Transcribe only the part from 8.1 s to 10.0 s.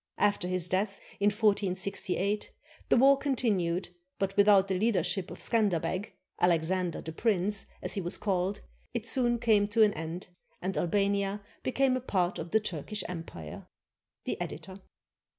called, it soon came to an